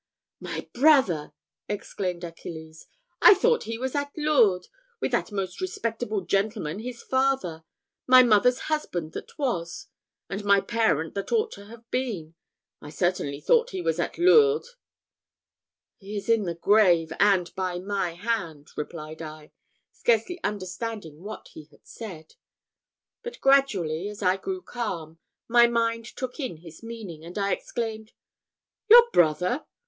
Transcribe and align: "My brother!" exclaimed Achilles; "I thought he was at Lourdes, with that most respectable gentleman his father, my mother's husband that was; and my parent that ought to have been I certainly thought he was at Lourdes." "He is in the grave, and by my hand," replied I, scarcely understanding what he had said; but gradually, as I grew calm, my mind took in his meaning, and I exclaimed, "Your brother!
"My 0.39 0.67
brother!" 0.73 1.31
exclaimed 1.69 2.23
Achilles; 2.23 2.87
"I 3.21 3.35
thought 3.35 3.65
he 3.65 3.77
was 3.77 3.93
at 3.93 4.11
Lourdes, 4.17 4.67
with 4.99 5.11
that 5.11 5.31
most 5.31 5.61
respectable 5.61 6.21
gentleman 6.21 6.79
his 6.79 7.03
father, 7.03 7.65
my 8.07 8.23
mother's 8.23 8.61
husband 8.61 9.13
that 9.13 9.37
was; 9.37 9.89
and 10.27 10.43
my 10.43 10.59
parent 10.59 11.13
that 11.13 11.31
ought 11.31 11.51
to 11.51 11.65
have 11.67 11.87
been 11.91 12.33
I 12.81 12.89
certainly 12.89 13.39
thought 13.39 13.69
he 13.69 13.81
was 13.83 13.99
at 13.99 14.17
Lourdes." 14.17 14.75
"He 15.99 16.17
is 16.17 16.29
in 16.29 16.45
the 16.45 16.55
grave, 16.55 17.13
and 17.19 17.53
by 17.53 17.77
my 17.77 18.13
hand," 18.15 18.69
replied 18.75 19.21
I, 19.21 19.51
scarcely 19.91 20.43
understanding 20.43 21.21
what 21.21 21.49
he 21.49 21.65
had 21.65 21.85
said; 21.85 22.33
but 23.21 23.39
gradually, 23.39 24.07
as 24.09 24.23
I 24.23 24.37
grew 24.37 24.63
calm, 24.63 25.19
my 25.47 25.67
mind 25.67 26.05
took 26.05 26.39
in 26.39 26.57
his 26.57 26.81
meaning, 26.81 27.23
and 27.23 27.37
I 27.37 27.51
exclaimed, 27.51 28.13
"Your 28.89 29.07
brother! 29.11 29.67